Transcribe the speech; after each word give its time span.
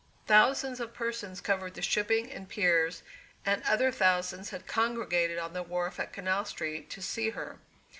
Thousands 0.25 0.79
of 0.79 0.95
persons 0.95 1.41
covered 1.41 1.75
the 1.75 1.83
shipping 1.83 2.31
and 2.31 2.49
piers, 2.49 3.03
and 3.45 3.61
other 3.67 3.91
thousands 3.91 4.49
had 4.49 4.65
congregated 4.65 5.37
on 5.37 5.53
the 5.53 5.61
wharf 5.61 5.99
at 5.99 6.11
Canal 6.11 6.43
Street, 6.43 6.89
to 6.89 7.03
see 7.03 7.29
her. 7.29 7.59